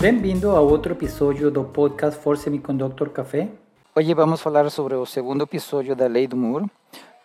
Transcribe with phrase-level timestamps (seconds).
[0.00, 3.50] Bem-vindo a outro episódio do podcast For Semiconductor Café.
[3.94, 6.64] Hoje vamos falar sobre o segundo episódio da Lei do Moore,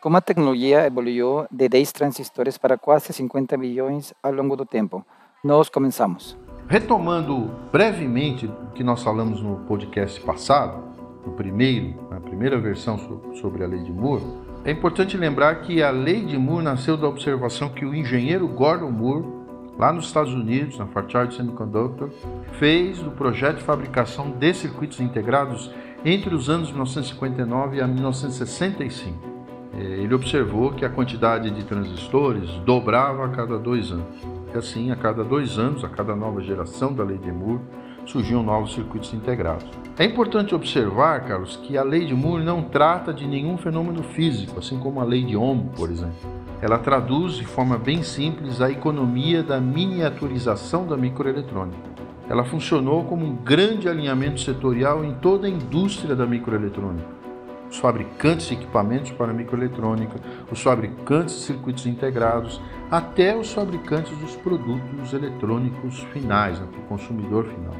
[0.01, 5.05] como a tecnologia evoluiu de 10 transistores para quase 50 bilhões ao longo do tempo.
[5.41, 6.37] Nós começamos.
[6.67, 10.83] Retomando brevemente o que nós falamos no podcast passado,
[11.25, 12.97] no primeiro, na primeira versão
[13.39, 14.25] sobre a Lei de Moore,
[14.65, 18.91] é importante lembrar que a Lei de Moore nasceu da observação que o engenheiro Gordon
[18.91, 19.34] Moore
[19.77, 22.09] lá nos Estados Unidos, na Fairchild Semiconductor,
[22.53, 25.71] fez o projeto de fabricação de circuitos integrados
[26.03, 29.35] entre os anos 1959 e 1965.
[29.77, 34.15] É, ele observou que a quantidade de transistores dobrava a cada dois anos.
[34.53, 37.61] E assim, a cada dois anos, a cada nova geração da lei de Moore,
[38.05, 39.67] surgiam novos circuitos integrados.
[39.97, 44.59] É importante observar, Carlos, que a lei de Moore não trata de nenhum fenômeno físico,
[44.59, 46.44] assim como a lei de Ohm, por exemplo.
[46.61, 51.95] Ela traduz de forma bem simples a economia da miniaturização da microeletrônica.
[52.27, 57.15] Ela funcionou como um grande alinhamento setorial em toda a indústria da microeletrônica.
[57.69, 60.15] Os fabricantes de equipamentos para microeletrônica,
[60.49, 66.83] os fabricantes de circuitos integrados, até os fabricantes dos produtos eletrônicos finais, né, para o
[66.83, 67.75] consumidor final.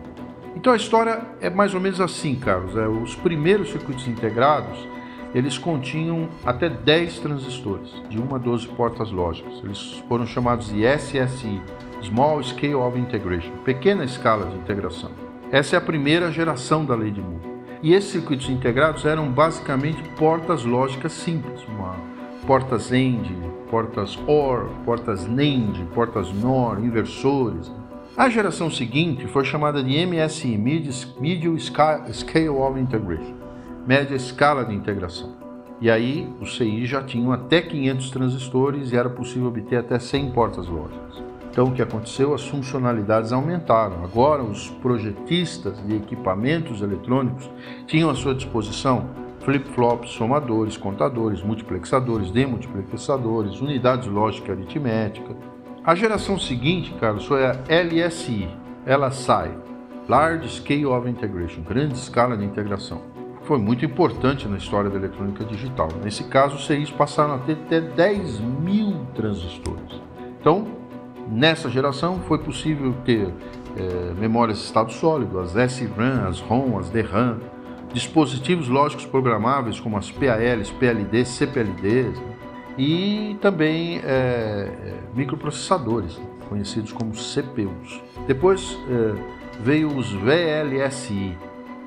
[0.56, 2.76] Então a história é mais ou menos assim, Carlos.
[2.76, 4.88] É, os primeiros circuitos integrados
[5.36, 9.62] eles continham até 10 transistores, de 1 a 12 portas lógicas.
[9.62, 11.62] Eles foram chamados de SSI,
[12.02, 15.12] Small Scale of Integration, pequena escala de integração.
[15.52, 17.54] Essa é a primeira geração da lei de Moore.
[17.84, 21.98] E esses circuitos integrados eram basicamente portas lógicas simples, uma
[22.48, 23.28] portas AND,
[23.70, 27.70] portas OR, portas NAND, portas NOR, inversores.
[28.16, 33.45] A geração seguinte foi chamada de MSI, Middle Scale of Integration
[33.86, 35.36] média escala de integração.
[35.80, 40.32] E aí o CI já tinha até 500 transistores e era possível obter até 100
[40.32, 41.24] portas lógicas.
[41.52, 42.34] Então o que aconteceu?
[42.34, 44.04] As funcionalidades aumentaram.
[44.04, 47.50] Agora os projetistas de equipamentos eletrônicos
[47.86, 49.10] tinham à sua disposição
[49.42, 55.36] flip-flops, somadores, contadores, multiplexadores, demultiplexadores, unidades lógica e aritmética.
[55.84, 58.50] A geração seguinte, Carlos, foi a LSI.
[58.88, 59.56] Ela sai
[60.10, 63.15] Large Scale of Integration, grande escala de integração
[63.46, 65.90] foi muito importante na história da eletrônica digital.
[66.04, 70.02] Nesse caso, os CIs passaram a ter até 10 mil transistores.
[70.40, 70.68] Então,
[71.30, 73.32] nessa geração, foi possível ter
[73.78, 77.40] é, memórias de estado sólido, as SRAM, as ROM, as DRAM,
[77.94, 82.36] dispositivos lógicos programáveis como as PALs, PLDs, CPLDs né?
[82.78, 84.70] e também é,
[85.14, 86.20] microprocessadores,
[86.50, 88.02] conhecidos como CPUs.
[88.28, 89.14] Depois é,
[89.62, 91.38] veio os VLSI,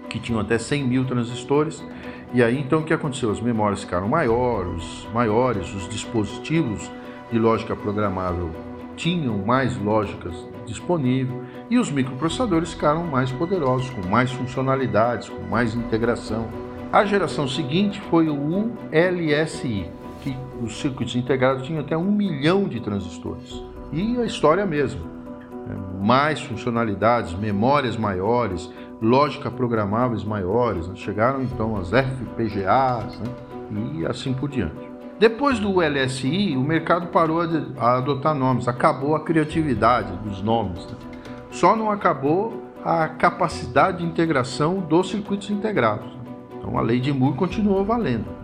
[0.08, 1.84] que tinham até 100 mil transistores.
[2.32, 3.30] E aí então o que aconteceu?
[3.30, 6.90] As memórias ficaram maiores, maiores, os dispositivos
[7.30, 8.50] de lógica programável
[8.98, 10.34] tinham mais lógicas
[10.66, 16.48] disponíveis e os microprocessadores ficaram mais poderosos, com mais funcionalidades, com mais integração.
[16.92, 19.86] A geração seguinte foi o ULSI,
[20.22, 23.62] que os circuitos integrados tinham até um milhão de transistores.
[23.92, 25.00] E a história mesmo.
[25.68, 28.70] É, mais funcionalidades, memórias maiores,
[29.00, 30.94] lógica programáveis maiores, né?
[30.96, 33.32] chegaram então as FPGAs né?
[33.94, 34.88] e assim por diante.
[35.18, 37.40] Depois do LSI, o mercado parou
[37.76, 40.86] a adotar nomes, acabou a criatividade dos nomes.
[40.86, 40.96] Né?
[41.50, 46.06] Só não acabou a capacidade de integração dos circuitos integrados.
[46.06, 46.20] Né?
[46.56, 48.26] Então a lei de Moore continuou valendo.
[48.26, 48.38] Né?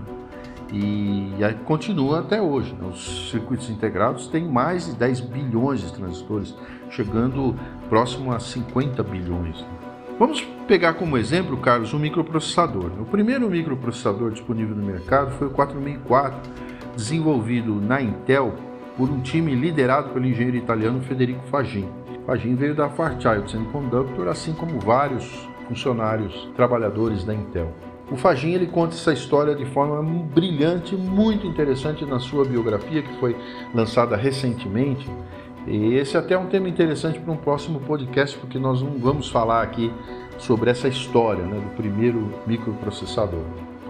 [0.73, 1.33] E,
[1.65, 2.75] continua até hoje.
[2.75, 2.89] Né?
[2.89, 6.57] Os circuitos integrados têm mais de 10 bilhões de transistores,
[6.91, 7.55] chegando
[7.89, 9.61] próximo a 50 bilhões.
[9.61, 9.84] Né?
[10.17, 12.93] Vamos pegar como exemplo, Carlos, um microprocessador.
[13.01, 16.53] O primeiro microprocessador disponível no mercado foi o 4004,
[16.95, 18.55] desenvolvido na Intel
[18.97, 21.89] por um time liderado pelo engenheiro italiano Federico Fagin.
[22.27, 27.73] Fagin veio da Fairchild Semiconductor, assim como vários funcionários trabalhadores da Intel.
[28.09, 30.01] O Fagin ele conta essa história de forma
[30.33, 33.37] brilhante, muito interessante na sua biografia que foi
[33.75, 35.11] lançada recentemente
[35.67, 38.99] e esse é até é um tema interessante para um próximo podcast, porque nós não
[38.99, 39.93] vamos falar aqui
[40.39, 43.45] sobre essa história né, do primeiro microprocessador.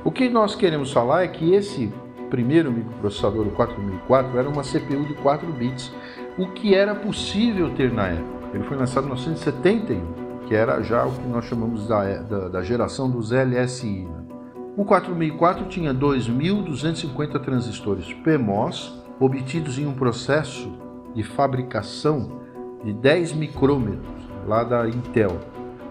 [0.04, 1.92] O que nós queremos falar é que esse
[2.30, 5.92] primeiro microprocessador, o 4004, era uma CPU de 4 bits,
[6.38, 8.50] o que era possível ter na época.
[8.54, 12.62] Ele foi lançado em 1971, que era já o que nós chamamos da, da, da
[12.62, 14.04] geração dos LSI.
[14.04, 14.24] Né?
[14.76, 20.83] O 4004 tinha 2.250 transistores PMOS obtidos em um processo
[21.14, 22.40] de fabricação
[22.82, 25.38] de 10 micrômetros lá da Intel.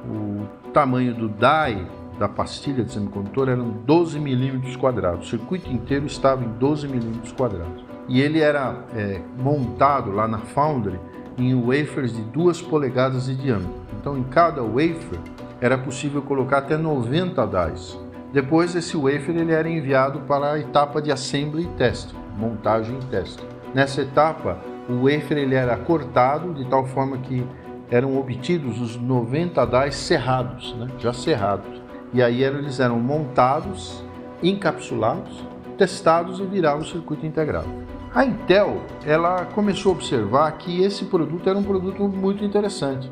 [0.08, 1.88] O tamanho do die
[2.20, 5.28] da pastilha de semicondutor eram 12 milímetros quadrados.
[5.28, 7.84] O circuito inteiro estava em 12 milímetros quadrados.
[8.08, 11.00] E ele era é, montado lá na Foundry
[11.38, 13.74] em wafers de 2 polegadas de diâmetro.
[14.00, 15.20] Então, em cada wafer
[15.60, 17.98] era possível colocar até 90 DAIs.
[18.32, 23.06] Depois, esse wafer ele era enviado para a etapa de assembly e teste, montagem e
[23.06, 23.44] teste.
[23.74, 24.58] Nessa etapa,
[24.90, 27.46] o wafer ele era cortado de tal forma que
[27.90, 30.88] eram obtidos os 90 DAIs cerrados, né?
[31.00, 31.82] já cerrados.
[32.14, 34.04] E aí eles eram montados,
[34.42, 35.44] encapsulados,
[35.78, 37.68] testados e viravam o circuito integrado.
[38.14, 43.12] A Intel ela começou a observar que esse produto era um produto muito interessante,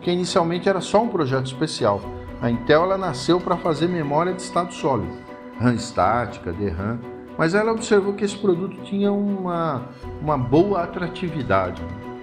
[0.00, 2.02] que inicialmente era só um projeto especial.
[2.40, 5.12] A Intel ela nasceu para fazer memória de estado sólido,
[5.58, 6.98] RAM estática, DRAM,
[7.36, 9.82] mas ela observou que esse produto tinha uma,
[10.20, 11.82] uma boa atratividade.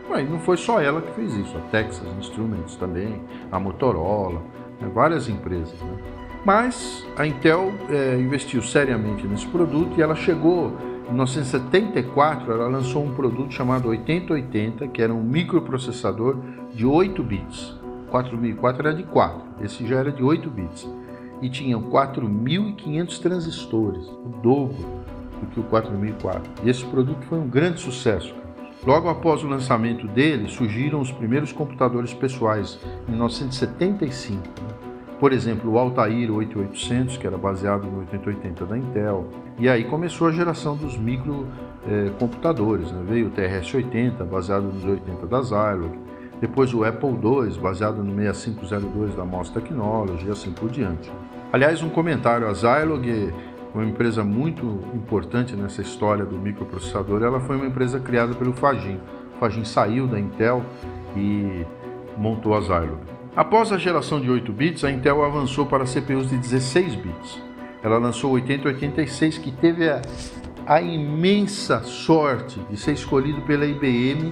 [0.10, 3.22] Mas não foi só ela que fez isso, a Texas Instruments também,
[3.52, 4.42] a Motorola,
[4.82, 5.80] né, várias empresas.
[5.82, 5.98] Né?
[6.44, 10.74] Mas a Intel é, investiu seriamente nesse produto e ela chegou
[11.08, 16.38] em 1974, ela lançou um produto chamado 8080, que era um microprocessador
[16.74, 17.78] de 8 bits.
[18.10, 20.90] 4004 era de 4, esse já era de 8 bits.
[21.42, 24.99] E tinha 4.500 transistores, o dobro
[25.40, 26.42] do que o 4004.
[26.64, 28.34] E esse produto foi um grande sucesso.
[28.86, 34.42] Logo após o lançamento dele, surgiram os primeiros computadores pessoais, em 1975.
[35.20, 39.28] Por exemplo, o Altair 8800, que era baseado no 8080 da Intel.
[39.58, 42.90] E aí começou a geração dos microcomputadores.
[42.90, 43.04] Né?
[43.06, 45.92] Veio o TRS-80, baseado nos 80 da Zilog.
[46.40, 51.12] Depois o Apple II, baseado no 6502 da MOS Technology e assim por diante.
[51.52, 53.34] Aliás, um comentário, a Zilog
[53.74, 59.00] uma empresa muito importante nessa história do microprocessador, ela foi uma empresa criada pelo Fagin.
[59.36, 60.64] O Fagin saiu da Intel
[61.16, 61.66] e
[62.18, 63.00] montou a Zilog.
[63.36, 67.42] Após a geração de 8 bits, a Intel avançou para CPUs de 16 bits.
[67.82, 70.02] Ela lançou o 8086, que teve a,
[70.66, 74.32] a imensa sorte de ser escolhido pela IBM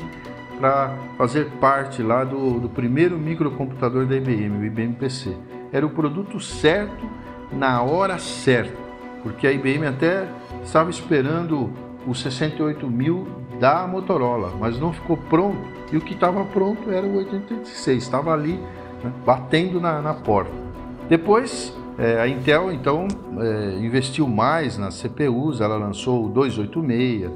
[0.59, 5.37] para fazer parte lá do, do primeiro microcomputador da IBM, o IBM PC.
[5.71, 7.07] Era o produto certo
[7.51, 8.86] na hora certa
[9.27, 10.25] porque a IBM até
[10.63, 11.69] estava esperando
[12.07, 12.87] o 68
[13.59, 15.59] da Motorola, mas não ficou pronto.
[15.91, 18.53] E o que estava pronto era o 86, estava ali
[19.03, 20.51] né, batendo na, na, porta.
[21.09, 23.07] Depois, é, a Intel então
[23.39, 27.29] é, investiu mais nas CPUs, ela lançou o 286,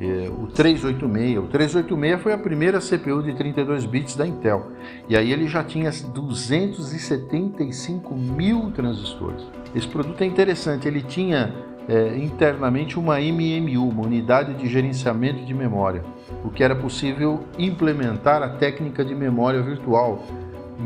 [0.00, 1.38] é, o 386.
[1.38, 4.72] O 386 foi a primeira CPU de 32 bits da Intel.
[5.08, 9.42] E aí ele já tinha 275 mil transistores.
[9.74, 11.54] Esse produto é interessante, ele tinha
[11.88, 16.04] é, internamente uma MMU, uma unidade de gerenciamento de memória,
[16.44, 20.22] o que era possível implementar a técnica de memória virtual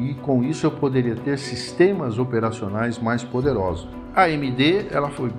[0.01, 3.89] e com isso eu poderia ter sistemas operacionais mais poderosos.
[4.15, 5.31] A AMD ela foi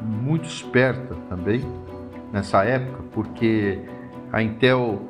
[0.00, 1.60] muito esperta também
[2.32, 3.78] nessa época, porque
[4.32, 5.00] a Intel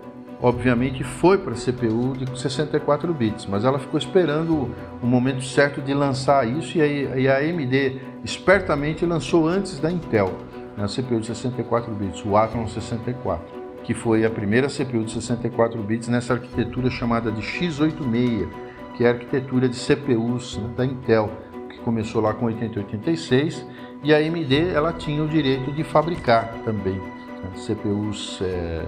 [0.41, 4.71] obviamente foi para CPU de 64 bits, mas ela ficou esperando
[5.03, 10.33] o momento certo de lançar isso e a, AMD espertamente lançou antes da Intel
[10.77, 13.47] né, a CPU de 64 bits, o Atom 64,
[13.83, 18.49] que foi a primeira CPU de 64 bits nessa arquitetura chamada de x86,
[18.95, 21.31] que é a arquitetura de CPUs da Intel,
[21.71, 23.67] que começou lá com 8086
[24.07, 28.87] e a AMD ela tinha o direito de fabricar também né, CPUs é,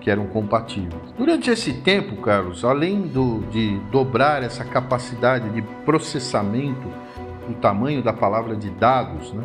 [0.00, 1.12] que eram compatíveis.
[1.18, 6.88] Durante esse tempo, Carlos, além do, de dobrar essa capacidade de processamento
[7.48, 9.44] do tamanho da palavra de dados, né,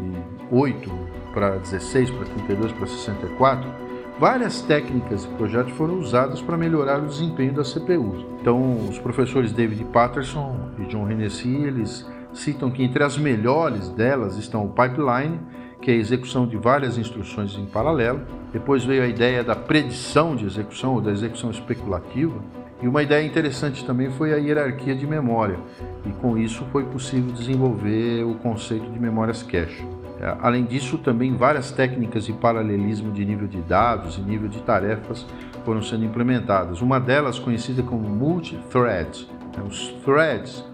[0.00, 0.90] de 8
[1.32, 3.70] para 16, para 32, para 64,
[4.18, 8.26] várias técnicas e projetos foram usados para melhorar o desempenho das CPUs.
[8.40, 14.36] Então, os professores David Patterson e John Hennessy, eles citam que entre as melhores delas
[14.36, 15.38] estão o pipeline,
[15.80, 18.20] que é a execução de várias instruções em paralelo.
[18.52, 22.40] Depois veio a ideia da predição de execução ou da execução especulativa.
[22.80, 25.56] E uma ideia interessante também foi a hierarquia de memória,
[26.04, 29.86] e com isso foi possível desenvolver o conceito de memórias cache.
[30.20, 34.60] É, além disso, também várias técnicas de paralelismo de nível de dados e nível de
[34.62, 35.26] tarefas
[35.64, 36.80] foram sendo implementadas.
[36.80, 39.28] Uma delas, conhecida como multi-thread.
[39.56, 39.64] Né?
[39.68, 40.64] Os threads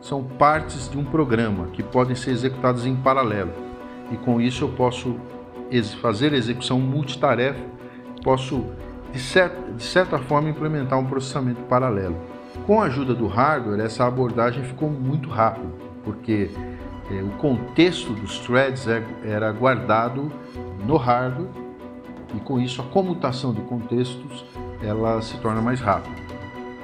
[0.00, 3.52] são partes de um programa que podem ser executadas em paralelo
[4.10, 5.16] e com isso eu posso
[6.00, 7.62] fazer execução multitarefa,
[8.22, 8.64] posso
[9.12, 12.16] de certa, de certa forma implementar um processamento paralelo.
[12.66, 15.68] Com a ajuda do hardware, essa abordagem ficou muito rápida,
[16.04, 16.50] porque
[17.10, 20.30] é, o contexto dos threads é, era guardado
[20.86, 21.48] no hardware
[22.34, 24.44] e com isso a comutação de contextos
[24.82, 26.27] ela se torna mais rápida.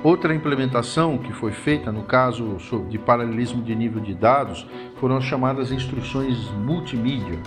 [0.04, 2.58] Outra implementação que foi feita no caso
[2.90, 7.38] de paralelismo de nível de dados foram as chamadas instruções multimídia.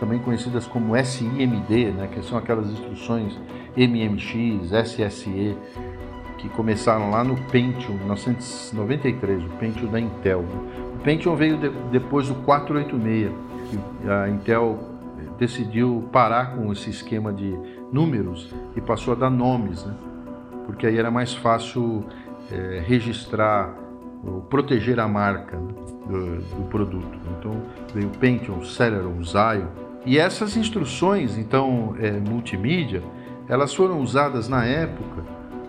[0.00, 3.38] também conhecidas como SIMD, né, que são aquelas instruções
[3.76, 5.56] MMX, SSE,
[6.38, 10.44] que começaram lá no Pentium 1993, o Pentium da Intel.
[10.94, 13.32] O Pentium veio de, depois do 486,
[13.68, 14.78] que a Intel
[15.36, 17.58] decidiu parar com esse esquema de
[17.92, 19.94] números e passou a dar nomes, né?
[20.68, 22.04] Porque aí era mais fácil
[22.52, 23.74] é, registrar,
[24.50, 25.72] proteger a marca né?
[26.06, 27.18] do, do, produto.
[27.38, 27.62] Então
[27.94, 29.68] veio Pentium, Celeron, Zion.
[30.04, 33.02] E essas instruções, então, é, multimídia,
[33.48, 35.24] elas foram usadas na época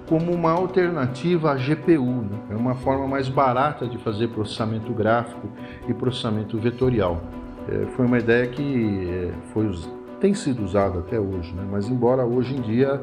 [0.09, 2.37] como uma alternativa à GPU, né?
[2.49, 5.47] é uma forma mais barata de fazer processamento gráfico
[5.87, 7.21] e processamento vetorial.
[7.69, 9.71] É, foi uma ideia que é, foi,
[10.19, 11.65] tem sido usada até hoje, né?
[11.71, 13.01] mas embora hoje em dia,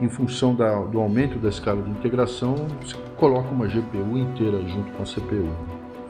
[0.00, 4.92] em função da, do aumento da escala de integração, se coloca uma GPU inteira junto
[4.92, 5.48] com a CPU.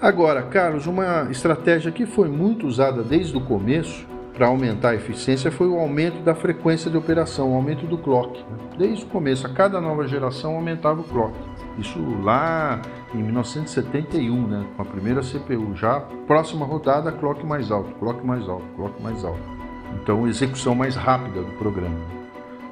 [0.00, 5.50] Agora, Carlos, uma estratégia que foi muito usada desde o começo para aumentar a eficiência
[5.50, 8.38] foi o aumento da frequência de operação, o aumento do clock.
[8.38, 8.58] Né?
[8.76, 11.32] Desde o começo, a cada nova geração aumentava o clock.
[11.78, 12.82] Isso lá
[13.14, 15.74] em 1971, né, com a primeira CPU.
[15.74, 19.40] Já próxima rodada, clock mais alto, clock mais alto, clock mais alto.
[20.02, 21.96] Então, execução mais rápida do programa.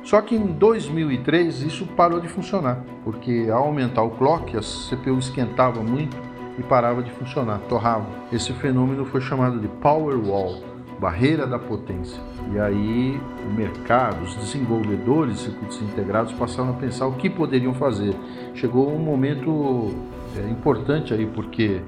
[0.04, 5.18] Só que em 2003 isso parou de funcionar, porque ao aumentar o clock, a CPU
[5.18, 6.16] esquentava muito
[6.58, 8.06] e parava de funcionar, torrava.
[8.30, 12.20] Esse fenômeno foi chamado de power wall barreira da potência.
[12.52, 17.74] E aí o mercado, os desenvolvedores de circuitos integrados passaram a pensar o que poderiam
[17.74, 18.14] fazer.
[18.54, 19.90] Chegou um momento
[20.36, 21.80] é, importante aí, porque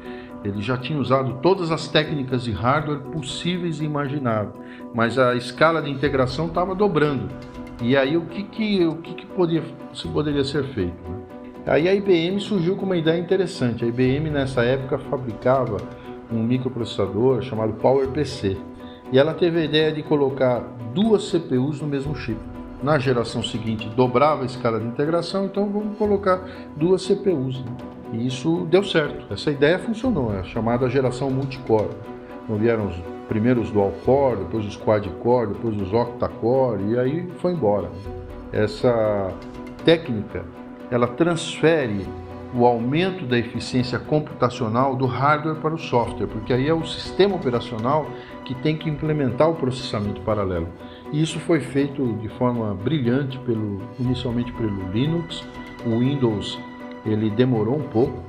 [0.45, 4.55] eles já tinham usado todas as técnicas de hardware possíveis e imagináveis,
[4.95, 7.29] mas a escala de integração estava dobrando.
[7.83, 10.97] E aí o que, que, o que, que podia, se poderia ser feito?
[11.09, 11.27] Né?
[11.67, 13.85] Aí a IBM surgiu com uma ideia interessante.
[13.85, 15.77] A IBM nessa época fabricava
[16.33, 18.57] um microprocessador chamado PowerPC.
[19.13, 20.61] E ela teve a ideia de colocar
[20.95, 22.39] duas CPUs no mesmo chip.
[22.83, 26.45] Na geração seguinte, dobrava a escala de integração, então vamos colocar
[26.77, 27.65] duas CPUs.
[27.65, 27.73] Né?
[28.13, 29.33] E isso deu certo.
[29.33, 31.91] Essa ideia funcionou, é a chamada geração multicore.
[32.45, 32.97] Então vieram os
[33.29, 37.91] primeiros dual-core, depois os quad-core, depois os octa-core, e aí foi embora.
[38.53, 39.33] Essa
[39.85, 40.45] técnica,
[40.91, 42.07] ela transfere
[42.55, 47.35] o aumento da eficiência computacional do hardware para o software, porque aí é o sistema
[47.37, 48.07] operacional
[48.45, 50.69] que tem que implementar o processamento paralelo.
[51.13, 55.45] E isso foi feito de forma brilhante pelo inicialmente pelo Linux,
[55.85, 56.59] o Windows
[57.05, 58.23] ele demorou um pouco,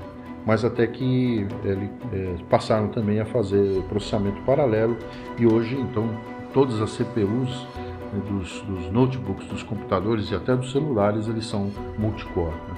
[0.47, 4.97] mas até que ele, é, passaram também a fazer processamento paralelo
[5.37, 6.09] e hoje então
[6.53, 7.67] todas as CPUs
[8.13, 12.55] né, dos, dos, notebooks, dos computadores e até dos celulares eles são multicore.
[12.69, 12.75] Né?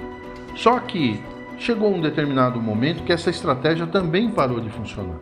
[0.56, 1.22] Só que
[1.58, 5.20] chegou um determinado momento que essa estratégia também parou de funcionar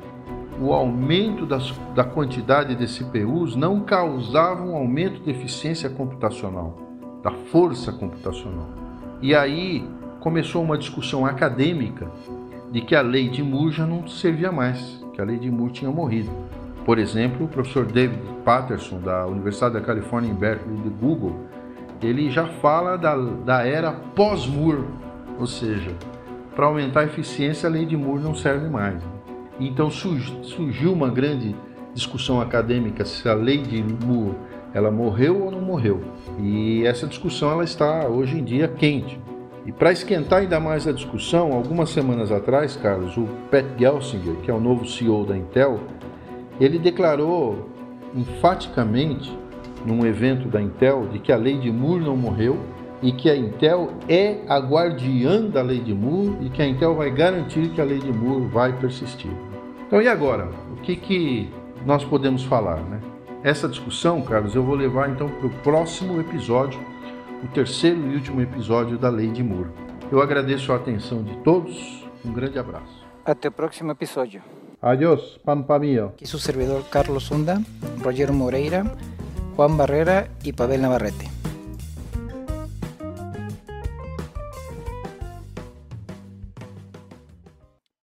[0.61, 6.77] o aumento das, da quantidade de CPUs não causava um aumento de eficiência computacional,
[7.23, 8.69] da força computacional.
[9.23, 9.89] E aí
[10.21, 12.11] começou uma discussão acadêmica
[12.71, 15.73] de que a lei de Moore já não servia mais, que a lei de Moore
[15.73, 16.31] tinha morrido.
[16.85, 21.37] Por exemplo, o professor David Patterson, da Universidade da Califórnia em Berkeley, de Google,
[22.01, 24.85] ele já fala da, da era pós-Moore,
[25.39, 25.91] ou seja,
[26.55, 29.03] para aumentar a eficiência, a lei de Moore não serve mais.
[29.61, 31.55] Então surgiu uma grande
[31.95, 34.37] discussão acadêmica se a lei de Moore
[34.73, 36.01] ela morreu ou não morreu.
[36.41, 39.21] E essa discussão ela está hoje em dia quente.
[39.69, 44.51] E para esquentar ainda mais a discussão, algumas semanas atrás, Carlos, o Pat Gelsinger, que
[44.51, 45.79] é o novo CEO da Intel,
[46.59, 47.69] ele declarou
[48.15, 49.31] enfaticamente
[49.85, 52.59] num evento da Intel de que a lei de Moore não morreu
[53.03, 56.95] e que a Intel é a guardiã da lei de Moore e que a Intel
[56.95, 59.31] vai garantir que a lei de Moore vai persistir.
[59.87, 60.49] Então, e agora?
[60.73, 61.51] O que, que
[61.85, 62.81] nós podemos falar?
[62.85, 63.01] Né?
[63.43, 66.81] Essa discussão, Carlos, eu vou levar então para o próximo episódio,
[67.43, 69.71] o terceiro e último episódio da Lei de Moore.
[70.11, 73.07] Eu agradeço a atenção de todos, um grande abraço.
[73.25, 74.43] Até o próximo episódio.
[74.81, 76.07] Adiós, pampa mio.
[76.07, 77.61] Aqui seu servidor Carlos Sunda,
[78.03, 78.85] Rogério Moreira,
[79.57, 81.38] Juan Barrera e Pavel Navarrete.